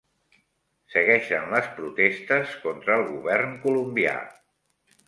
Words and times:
Segueixen 0.93 1.53
les 1.57 1.69
protestes 1.81 2.57
contra 2.65 2.97
el 3.03 3.07
govern 3.13 3.57
colombià 3.69 4.21